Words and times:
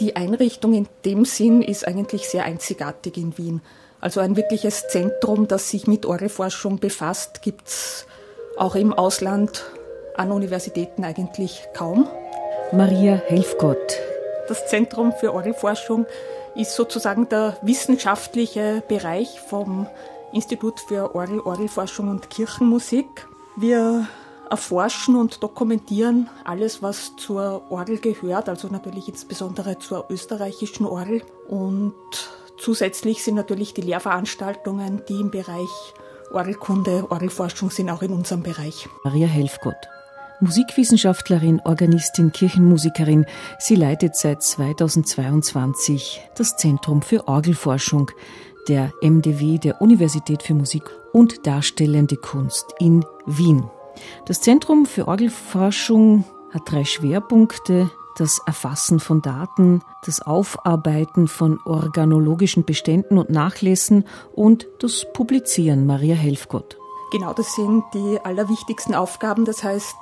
Die 0.00 0.16
Einrichtung 0.16 0.74
in 0.74 0.88
dem 1.04 1.24
Sinn 1.24 1.62
ist 1.62 1.86
eigentlich 1.86 2.28
sehr 2.28 2.44
einzigartig 2.44 3.16
in 3.16 3.38
Wien. 3.38 3.62
Also 4.00 4.20
ein 4.20 4.36
wirkliches 4.36 4.88
Zentrum, 4.88 5.46
das 5.48 5.70
sich 5.70 5.86
mit 5.86 6.04
Orgelforschung 6.04 6.78
befasst, 6.78 7.42
gibt 7.42 7.68
es 7.68 8.06
auch 8.56 8.74
im 8.74 8.92
Ausland 8.92 9.64
an 10.16 10.30
Universitäten 10.30 11.04
eigentlich 11.04 11.62
kaum. 11.74 12.08
Maria 12.72 13.14
Helfgott. 13.14 14.00
Das 14.48 14.66
Zentrum 14.66 15.12
für 15.12 15.32
Orgelforschung 15.32 16.06
ist 16.54 16.74
sozusagen 16.74 17.28
der 17.28 17.56
wissenschaftliche 17.62 18.82
Bereich 18.88 19.40
vom 19.40 19.86
Institut 20.32 20.80
für 20.80 21.14
Orgel, 21.14 21.40
Orgelforschung 21.40 22.08
und 22.08 22.30
Kirchenmusik. 22.30 23.06
Wir 23.56 24.08
erforschen 24.54 25.16
und 25.16 25.42
dokumentieren 25.42 26.30
alles, 26.44 26.80
was 26.80 27.16
zur 27.16 27.62
Orgel 27.70 27.98
gehört, 27.98 28.48
also 28.48 28.68
natürlich 28.68 29.08
insbesondere 29.08 29.80
zur 29.80 30.06
österreichischen 30.10 30.86
Orgel. 30.86 31.22
Und 31.48 31.94
zusätzlich 32.56 33.24
sind 33.24 33.34
natürlich 33.34 33.74
die 33.74 33.80
Lehrveranstaltungen, 33.80 35.02
die 35.08 35.20
im 35.20 35.32
Bereich 35.32 35.68
Orgelkunde, 36.32 37.10
Orgelforschung 37.10 37.70
sind, 37.70 37.90
auch 37.90 38.02
in 38.02 38.12
unserem 38.12 38.44
Bereich. 38.44 38.88
Maria 39.02 39.26
Helfgott. 39.26 39.74
Musikwissenschaftlerin, 40.38 41.60
Organistin, 41.64 42.30
Kirchenmusikerin. 42.30 43.26
Sie 43.58 43.74
leitet 43.74 44.14
seit 44.14 44.40
2022 44.40 46.20
das 46.36 46.56
Zentrum 46.56 47.02
für 47.02 47.26
Orgelforschung 47.26 48.12
der 48.68 48.92
MDW 49.02 49.58
der 49.58 49.82
Universität 49.82 50.44
für 50.44 50.54
Musik 50.54 50.84
und 51.12 51.44
Darstellende 51.44 52.16
Kunst 52.16 52.66
in 52.78 53.04
Wien. 53.26 53.68
Das 54.26 54.40
Zentrum 54.40 54.86
für 54.86 55.08
Orgelforschung 55.08 56.24
hat 56.52 56.62
drei 56.70 56.84
Schwerpunkte. 56.84 57.90
Das 58.16 58.40
Erfassen 58.46 59.00
von 59.00 59.22
Daten, 59.22 59.82
das 60.06 60.22
Aufarbeiten 60.22 61.26
von 61.26 61.58
organologischen 61.64 62.64
Beständen 62.64 63.18
und 63.18 63.28
Nachlässen 63.28 64.04
und 64.32 64.68
das 64.78 65.04
Publizieren. 65.12 65.84
Maria 65.84 66.14
Helfgott. 66.14 66.78
Genau, 67.10 67.32
das 67.32 67.56
sind 67.56 67.82
die 67.92 68.20
allerwichtigsten 68.22 68.94
Aufgaben. 68.94 69.44
Das 69.44 69.64
heißt, 69.64 69.96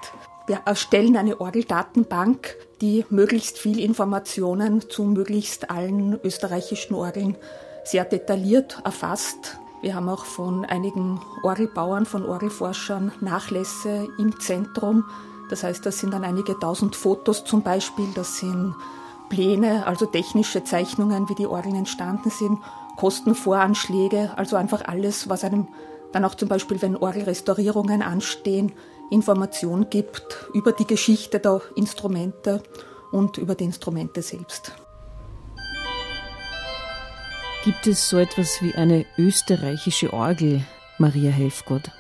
wir 0.47 0.61
erstellen 0.67 1.17
eine 1.17 1.41
Orgeldatenbank, 1.41 2.57
die 2.81 3.07
möglichst 3.11 3.59
viel 3.59 3.79
Informationen 3.81 4.91
zu 4.91 5.05
möglichst 5.05 5.71
allen 5.71 6.19
österreichischen 6.23 6.95
Orgeln 6.95 7.37
sehr 7.85 8.05
detailliert 8.05 8.81
erfasst. 8.85 9.59
Wir 9.83 9.97
haben 9.97 10.09
auch 10.09 10.25
von 10.25 10.65
einigen 10.65 11.21
Orgelbauern, 11.43 12.07
von 12.07 12.25
Orgelforschern 12.25 13.11
Nachlässe 13.21 14.09
im 14.17 14.39
Zentrum. 14.39 15.05
Das 15.51 15.65
heißt, 15.65 15.85
das 15.85 15.99
sind 15.99 16.15
dann 16.15 16.23
einige 16.23 16.57
tausend 16.59 16.95
Fotos 16.95 17.45
zum 17.45 17.63
Beispiel, 17.63 18.07
das 18.15 18.39
sind 18.39 18.77
Pläne, 19.29 19.85
also 19.87 20.07
technische 20.07 20.63
Zeichnungen, 20.63 21.29
wie 21.29 21.35
die 21.35 21.47
Orgeln 21.47 21.75
entstanden 21.75 22.31
sind, 22.31 22.59
Kostenvoranschläge, 22.97 24.31
also 24.37 24.55
einfach 24.55 24.85
alles, 24.87 25.29
was 25.29 25.43
einem 25.43 25.67
dann 26.13 26.25
auch 26.25 26.37
zum 26.37 26.49
Beispiel, 26.49 26.81
wenn 26.81 26.97
Orgelrestaurierungen 26.97 28.03
anstehen, 28.03 28.73
Information 29.11 29.91
gibt 29.91 30.49
über 30.55 30.73
die 30.73 30.87
Geschichte 30.87 31.41
der 31.41 31.61
Instrumente 31.75 32.63
und 33.11 33.37
über 33.37 33.57
die 33.57 33.65
Instrumente 33.65 34.23
selbst. 34.23 34.73
Gibt 37.65 37.87
es 37.87 38.09
so 38.09 38.19
etwas 38.19 38.61
wie 38.61 38.75
eine 38.75 39.07
österreichische 39.17 40.13
Orgel, 40.13 40.65
Maria 40.99 41.31
Helfgott? 41.31 41.93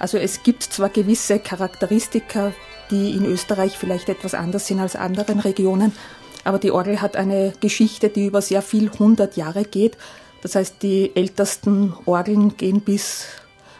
Also 0.00 0.18
es 0.18 0.42
gibt 0.42 0.64
zwar 0.64 0.88
gewisse 0.88 1.38
Charakteristika, 1.38 2.52
die 2.90 3.12
in 3.12 3.24
Österreich 3.24 3.78
vielleicht 3.78 4.08
etwas 4.08 4.34
anders 4.34 4.66
sind 4.66 4.80
als 4.80 4.96
anderen 4.96 5.38
Regionen, 5.38 5.92
aber 6.42 6.58
die 6.58 6.72
Orgel 6.72 7.00
hat 7.00 7.14
eine 7.14 7.52
Geschichte, 7.60 8.08
die 8.08 8.26
über 8.26 8.42
sehr 8.42 8.60
viel 8.60 8.90
hundert 8.90 9.36
Jahre 9.36 9.62
geht. 9.62 9.96
Das 10.42 10.56
heißt, 10.56 10.82
die 10.82 11.14
ältesten 11.14 11.94
Orgeln 12.06 12.56
gehen 12.56 12.80
bis 12.80 13.26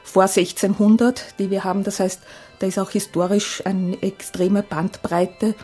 vor 0.05 0.23
1600, 0.23 1.41
die 1.41 1.51
wir 1.51 1.65
haben. 1.65 1.83
Das 1.83 1.99
heißt, 1.99 2.21
da 2.61 2.69
ist 2.69 2.79
auch 2.79 2.91
historisch 2.91 3.61
eine 3.67 4.01
extreme 4.03 4.63
Bandbreite, 4.63 5.57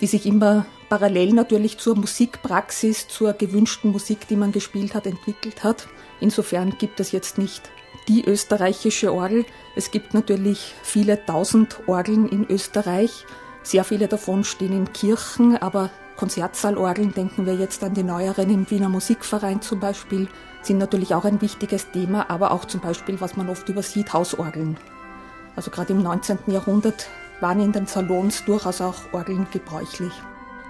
die 0.00 0.06
sich 0.06 0.26
immer 0.26 0.66
parallel 0.88 1.32
natürlich 1.32 1.78
zur 1.78 1.96
Musikpraxis, 1.96 3.08
zur 3.08 3.32
gewünschten 3.32 3.90
Musik, 3.90 4.28
die 4.28 4.36
man 4.36 4.52
gespielt 4.52 4.94
hat, 4.94 5.06
entwickelt 5.06 5.64
hat. 5.64 5.88
Insofern 6.20 6.76
gibt 6.78 7.00
es 7.00 7.12
jetzt 7.12 7.38
nicht 7.38 7.70
die 8.08 8.24
österreichische 8.24 9.12
Orgel. 9.12 9.44
Es 9.74 9.90
gibt 9.90 10.14
natürlich 10.14 10.74
viele 10.82 11.24
tausend 11.24 11.80
Orgeln 11.86 12.28
in 12.28 12.46
Österreich. 12.48 13.24
Sehr 13.62 13.84
viele 13.84 14.06
davon 14.06 14.44
stehen 14.44 14.72
in 14.72 14.92
Kirchen, 14.92 15.56
aber 15.56 15.90
Konzertsaalorgeln, 16.16 17.12
denken 17.12 17.46
wir 17.46 17.54
jetzt 17.54 17.82
an 17.84 17.94
die 17.94 18.02
neueren 18.02 18.48
im 18.48 18.70
Wiener 18.70 18.88
Musikverein 18.88 19.60
zum 19.60 19.80
Beispiel, 19.80 20.28
sind 20.62 20.78
natürlich 20.78 21.14
auch 21.14 21.24
ein 21.24 21.42
wichtiges 21.42 21.90
Thema, 21.90 22.30
aber 22.30 22.52
auch 22.52 22.64
zum 22.64 22.80
Beispiel, 22.80 23.20
was 23.20 23.36
man 23.36 23.48
oft 23.50 23.68
übersieht, 23.68 24.12
Hausorgeln. 24.12 24.78
Also 25.56 25.70
gerade 25.70 25.92
im 25.92 26.02
19. 26.02 26.38
Jahrhundert 26.46 27.08
waren 27.40 27.60
in 27.60 27.72
den 27.72 27.86
Salons 27.86 28.44
durchaus 28.44 28.80
auch 28.80 28.96
Orgeln 29.12 29.46
gebräuchlich. 29.52 30.12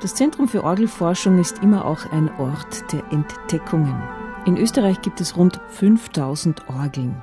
Das 0.03 0.15
Zentrum 0.15 0.49
für 0.49 0.63
Orgelforschung 0.63 1.39
ist 1.39 1.63
immer 1.63 1.85
auch 1.85 2.05
ein 2.13 2.31
Ort 2.39 2.93
der 2.93 3.03
Entdeckungen. 3.11 3.97
In 4.45 4.59
Österreich 4.59 5.01
gibt 5.01 5.21
es 5.21 5.37
rund 5.37 5.59
5000 5.71 6.69
Orgeln. 6.69 7.23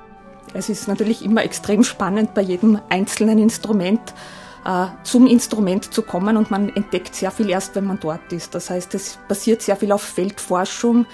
Es 0.54 0.70
ist 0.70 0.88
natürlich 0.88 1.24
immer 1.24 1.44
extrem 1.44 1.84
spannend, 1.84 2.34
bei 2.34 2.42
jedem 2.42 2.80
einzelnen 2.90 3.40
Instrument 3.40 4.14
äh, 4.66 4.88
zum 5.04 5.28
Instrument 5.28 5.94
zu 5.94 6.02
kommen 6.02 6.38
und 6.38 6.52
man 6.52 6.70
entdeckt 6.70 7.16
sehr 7.16 7.32
viel 7.32 7.50
erst, 7.50 7.76
wenn 7.76 7.86
man 7.86 8.00
dort 8.00 8.32
ist. 8.32 8.56
Das 8.56 8.70
heißt, 8.70 8.94
es 8.96 9.20
basiert 9.28 9.62
sehr 9.62 9.76
viel 9.76 9.92
auf 9.92 10.02
Feldforschung, 10.02 11.06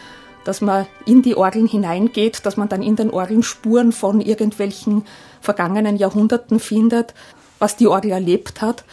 dass 0.43 0.61
man 0.61 0.87
in 1.05 1.21
die 1.21 1.35
Orgeln 1.35 1.67
hineingeht, 1.67 2.45
dass 2.45 2.57
man 2.57 2.69
dann 2.69 2.81
in 2.81 2.95
den 2.95 3.09
Orgeln 3.09 3.43
Spuren 3.43 3.91
von 3.91 4.21
irgendwelchen 4.21 5.05
vergangenen 5.41 5.97
Jahrhunderten 5.97 6.59
findet, 6.59 7.13
was 7.59 7.75
die 7.75 7.87
Orgel 7.87 8.11
erlebt 8.11 8.61
hat, 8.61 8.83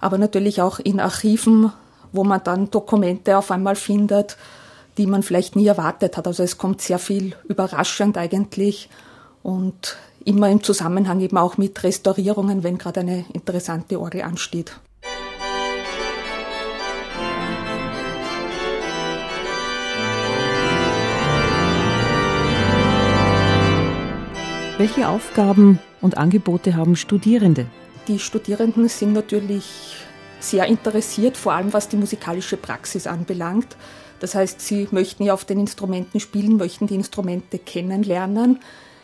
aber 0.00 0.18
natürlich 0.18 0.60
auch 0.60 0.78
in 0.80 0.98
Archiven 1.00 1.72
wo 2.14 2.22
man 2.22 2.42
dann 2.42 2.70
Dokumente 2.70 3.36
auf 3.36 3.50
einmal 3.50 3.74
findet, 3.74 4.38
die 4.96 5.06
man 5.06 5.24
vielleicht 5.24 5.56
nie 5.56 5.66
erwartet 5.66 6.16
hat. 6.16 6.26
Also 6.28 6.44
es 6.44 6.56
kommt 6.56 6.80
sehr 6.80 7.00
viel 7.00 7.34
überraschend 7.48 8.16
eigentlich 8.16 8.88
und 9.42 9.96
immer 10.24 10.48
im 10.48 10.62
Zusammenhang 10.62 11.20
eben 11.20 11.36
auch 11.36 11.58
mit 11.58 11.82
Restaurierungen, 11.82 12.62
wenn 12.62 12.78
gerade 12.78 13.00
eine 13.00 13.24
interessante 13.32 14.00
Orgel 14.00 14.22
ansteht. 14.22 14.76
Welche 24.78 25.08
Aufgaben 25.08 25.80
und 26.00 26.16
Angebote 26.16 26.76
haben 26.76 26.94
Studierende? 26.94 27.66
Die 28.06 28.18
Studierenden 28.18 28.88
sind 28.88 29.14
natürlich 29.14 29.96
sehr 30.38 30.66
interessiert, 30.66 31.38
vor 31.38 31.54
allem 31.54 31.72
was 31.72 31.88
die 31.88 31.96
musikalische 31.96 32.58
Praxis 32.58 33.06
anbelangt. 33.06 33.76
Das 34.20 34.34
heißt, 34.34 34.60
sie 34.60 34.88
möchten 34.90 35.24
ja 35.24 35.32
auf 35.32 35.46
den 35.46 35.58
Instrumenten 35.58 36.20
spielen, 36.20 36.56
möchten 36.56 36.86
die 36.86 36.96
Instrumente 36.96 37.58
kennenlernen. 37.58 38.60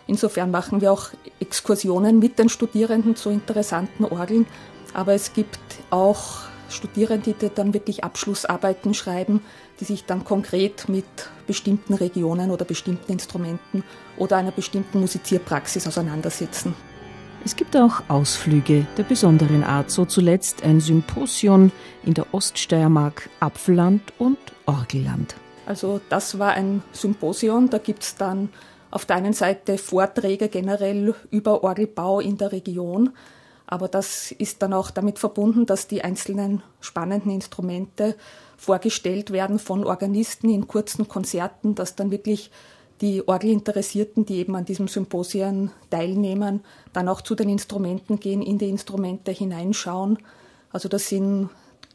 Insofern 0.06 0.50
machen 0.50 0.80
wir 0.82 0.92
auch 0.92 1.10
Exkursionen 1.40 2.18
mit 2.18 2.38
den 2.38 2.48
Studierenden 2.48 3.16
zu 3.16 3.30
interessanten 3.30 4.04
Orgeln. 4.04 4.46
Aber 4.92 5.14
es 5.14 5.32
gibt 5.32 5.58
auch 5.88 6.40
Studierende, 6.68 7.32
die 7.32 7.50
dann 7.54 7.72
wirklich 7.72 8.04
Abschlussarbeiten 8.04 8.92
schreiben, 8.92 9.42
die 9.80 9.84
sich 9.84 10.04
dann 10.04 10.24
konkret 10.24 10.88
mit 10.88 11.06
bestimmten 11.46 11.94
Regionen 11.94 12.50
oder 12.50 12.64
bestimmten 12.64 13.12
Instrumenten 13.12 13.82
oder 14.18 14.36
einer 14.36 14.52
bestimmten 14.52 15.00
Musizierpraxis 15.00 15.86
auseinandersetzen. 15.86 16.74
Es 17.42 17.56
gibt 17.56 17.74
auch 17.74 18.02
Ausflüge 18.08 18.86
der 18.98 19.02
besonderen 19.02 19.64
Art, 19.64 19.90
so 19.90 20.04
zuletzt 20.04 20.62
ein 20.62 20.80
Symposion 20.80 21.72
in 22.04 22.12
der 22.12 22.26
Oststeiermark, 22.34 23.30
Apfelland 23.40 24.02
und 24.18 24.38
Orgelland. 24.66 25.34
Also 25.64 26.02
das 26.10 26.38
war 26.38 26.52
ein 26.52 26.82
Symposion, 26.92 27.70
da 27.70 27.78
gibt 27.78 28.02
es 28.02 28.16
dann 28.16 28.50
auf 28.90 29.06
der 29.06 29.16
einen 29.16 29.32
Seite 29.32 29.78
Vorträge 29.78 30.48
generell 30.48 31.14
über 31.30 31.64
Orgelbau 31.64 32.20
in 32.20 32.36
der 32.36 32.52
Region, 32.52 33.10
aber 33.66 33.88
das 33.88 34.32
ist 34.32 34.60
dann 34.62 34.74
auch 34.74 34.90
damit 34.90 35.18
verbunden, 35.18 35.64
dass 35.64 35.86
die 35.86 36.02
einzelnen 36.02 36.62
spannenden 36.80 37.30
Instrumente 37.30 38.16
vorgestellt 38.58 39.30
werden 39.30 39.58
von 39.58 39.84
Organisten 39.84 40.50
in 40.50 40.68
kurzen 40.68 41.08
Konzerten, 41.08 41.74
dass 41.74 41.94
dann 41.94 42.10
wirklich 42.10 42.50
die 43.00 43.26
Orgelinteressierten, 43.26 44.26
die 44.26 44.38
eben 44.38 44.56
an 44.56 44.64
diesem 44.64 44.88
Symposien 44.88 45.70
teilnehmen, 45.90 46.62
dann 46.92 47.08
auch 47.08 47.22
zu 47.22 47.34
den 47.34 47.48
Instrumenten 47.48 48.20
gehen, 48.20 48.42
in 48.42 48.58
die 48.58 48.68
Instrumente 48.68 49.30
hineinschauen. 49.30 50.18
Also 50.70 50.88
das 50.88 51.08
sind 51.08 51.48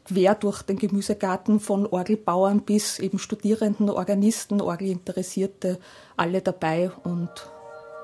quer 0.04 0.34
durch 0.34 0.62
den 0.62 0.78
Gemüsegarten 0.78 1.60
von 1.60 1.86
Orgelbauern 1.86 2.60
bis 2.60 2.98
eben 2.98 3.18
Studierenden, 3.18 3.90
Organisten, 3.90 4.60
Orgelinteressierte, 4.60 5.78
alle 6.16 6.42
dabei 6.42 6.90
und 7.04 7.30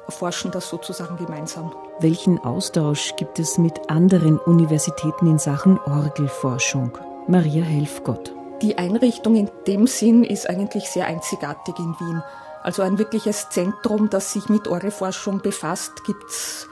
erforschen 0.06 0.50
das 0.50 0.68
sozusagen 0.68 1.16
gemeinsam. 1.16 1.72
Welchen 2.00 2.38
Austausch 2.38 3.14
gibt 3.16 3.38
es 3.38 3.58
mit 3.58 3.88
anderen 3.88 4.38
Universitäten 4.38 5.26
in 5.26 5.38
Sachen 5.38 5.78
Orgelforschung? 5.78 6.98
Maria 7.28 7.62
Helfgott. 7.62 8.34
Die 8.62 8.78
Einrichtung 8.78 9.36
in 9.36 9.50
dem 9.66 9.86
Sinn 9.86 10.24
ist 10.24 10.48
eigentlich 10.48 10.88
sehr 10.88 11.06
einzigartig 11.06 11.78
in 11.78 11.94
Wien. 11.98 12.22
Also 12.62 12.82
ein 12.82 12.98
wirkliches 12.98 13.50
Zentrum, 13.50 14.08
das 14.08 14.32
sich 14.32 14.48
mit 14.48 14.68
Orgelforschung 14.68 15.40
befasst, 15.40 16.04
gibt 16.04 16.30
es 16.30 16.68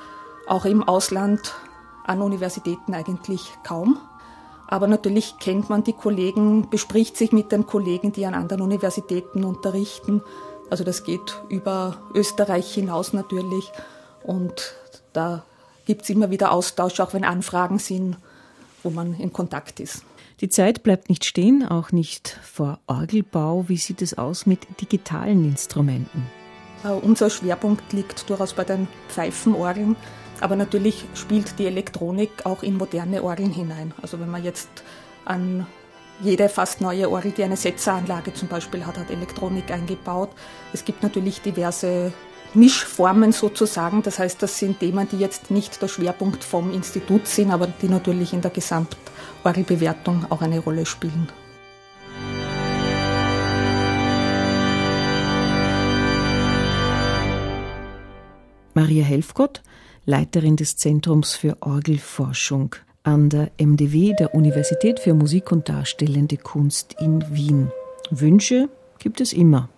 auch 0.46 0.64
im 0.64 0.86
Ausland 0.86 1.54
an 2.04 2.22
Universitäten 2.22 2.94
eigentlich 2.94 3.52
kaum. 3.64 3.98
Aber 4.68 4.86
natürlich 4.86 5.38
kennt 5.38 5.68
man 5.68 5.82
die 5.82 5.92
Kollegen, 5.92 6.70
bespricht 6.70 7.16
sich 7.16 7.32
mit 7.32 7.50
den 7.50 7.66
Kollegen, 7.66 8.12
die 8.12 8.24
an 8.24 8.34
anderen 8.34 8.62
Universitäten 8.62 9.42
unterrichten. 9.42 10.22
Also 10.70 10.84
das 10.84 11.02
geht 11.02 11.42
über 11.48 11.96
Österreich 12.14 12.72
hinaus 12.72 13.12
natürlich. 13.12 13.72
Und 14.22 14.74
da 15.12 15.42
gibt 15.86 16.02
es 16.02 16.10
immer 16.10 16.30
wieder 16.30 16.52
Austausch, 16.52 17.00
auch 17.00 17.14
wenn 17.14 17.24
Anfragen 17.24 17.80
sind, 17.80 18.16
wo 18.84 18.90
man 18.90 19.14
in 19.14 19.32
Kontakt 19.32 19.80
ist. 19.80 20.04
Die 20.40 20.48
Zeit 20.48 20.82
bleibt 20.82 21.10
nicht 21.10 21.26
stehen, 21.26 21.66
auch 21.66 21.92
nicht 21.92 22.38
vor 22.42 22.80
Orgelbau. 22.86 23.68
Wie 23.68 23.76
sieht 23.76 24.00
es 24.00 24.16
aus 24.16 24.46
mit 24.46 24.60
digitalen 24.80 25.44
Instrumenten? 25.44 26.26
Uh, 26.82 26.92
unser 26.92 27.28
Schwerpunkt 27.28 27.92
liegt 27.92 28.28
durchaus 28.30 28.54
bei 28.54 28.64
den 28.64 28.88
Pfeifenorgeln. 29.08 29.96
Aber 30.40 30.56
natürlich 30.56 31.04
spielt 31.12 31.58
die 31.58 31.66
Elektronik 31.66 32.30
auch 32.44 32.62
in 32.62 32.78
moderne 32.78 33.22
Orgeln 33.22 33.52
hinein. 33.52 33.92
Also 34.00 34.18
wenn 34.18 34.30
man 34.30 34.42
jetzt 34.42 34.70
an 35.26 35.66
jede 36.22 36.48
fast 36.48 36.80
neue 36.80 37.10
Orgel, 37.10 37.32
die 37.32 37.44
eine 37.44 37.58
Setzeranlage 37.58 38.32
zum 38.32 38.48
Beispiel 38.48 38.86
hat, 38.86 38.96
hat 38.96 39.10
Elektronik 39.10 39.70
eingebaut. 39.70 40.30
Es 40.72 40.86
gibt 40.86 41.02
natürlich 41.02 41.42
diverse 41.42 42.14
Mischformen 42.54 43.32
sozusagen. 43.32 44.02
Das 44.02 44.18
heißt, 44.18 44.42
das 44.42 44.58
sind 44.58 44.80
Themen, 44.80 45.08
die 45.10 45.18
jetzt 45.18 45.50
nicht 45.50 45.80
der 45.80 45.88
Schwerpunkt 45.88 46.44
vom 46.44 46.72
Institut 46.72 47.26
sind, 47.26 47.50
aber 47.50 47.66
die 47.66 47.88
natürlich 47.88 48.32
in 48.32 48.40
der 48.40 48.50
Gesamtorgelbewertung 48.50 50.26
auch 50.30 50.42
eine 50.42 50.58
Rolle 50.58 50.86
spielen. 50.86 51.28
Maria 58.74 59.04
Helfgott 59.04 59.62
Leiterin 60.06 60.56
des 60.56 60.76
Zentrums 60.76 61.34
für 61.34 61.58
Orgelforschung 61.60 62.74
an 63.02 63.28
der 63.28 63.50
MDW 63.58 64.14
der 64.18 64.34
Universität 64.34 64.98
für 64.98 65.14
Musik 65.14 65.52
und 65.52 65.68
Darstellende 65.68 66.36
Kunst 66.36 66.96
in 67.00 67.24
Wien. 67.34 67.70
Wünsche 68.10 68.68
gibt 68.98 69.20
es 69.20 69.32
immer. 69.32 69.68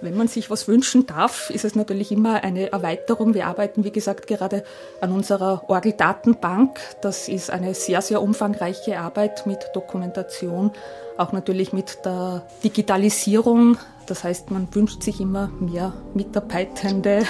Wenn 0.00 0.16
man 0.16 0.28
sich 0.28 0.50
was 0.50 0.68
wünschen 0.68 1.06
darf, 1.06 1.50
ist 1.50 1.64
es 1.64 1.74
natürlich 1.74 2.12
immer 2.12 2.42
eine 2.42 2.72
Erweiterung. 2.72 3.34
Wir 3.34 3.46
arbeiten, 3.46 3.84
wie 3.84 3.90
gesagt, 3.90 4.26
gerade 4.26 4.64
an 5.00 5.12
unserer 5.12 5.64
Orgeldatenbank. 5.68 6.78
Das 7.00 7.28
ist 7.28 7.50
eine 7.50 7.74
sehr, 7.74 8.02
sehr 8.02 8.22
umfangreiche 8.22 8.98
Arbeit 8.98 9.46
mit 9.46 9.58
Dokumentation, 9.74 10.72
auch 11.16 11.32
natürlich 11.32 11.72
mit 11.72 12.04
der 12.04 12.42
Digitalisierung. 12.64 13.78
Das 14.06 14.24
heißt, 14.24 14.50
man 14.50 14.68
wünscht 14.72 15.02
sich 15.02 15.20
immer 15.20 15.48
mehr 15.60 15.92
Mitarbeitende, 16.14 17.24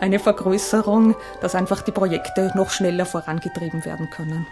eine 0.00 0.18
Vergrößerung, 0.18 1.14
dass 1.40 1.54
einfach 1.54 1.82
die 1.82 1.92
Projekte 1.92 2.52
noch 2.56 2.70
schneller 2.70 3.06
vorangetrieben 3.06 3.84
werden 3.84 4.08
können. 4.10 4.46